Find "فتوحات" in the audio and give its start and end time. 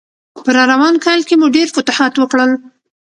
1.75-2.13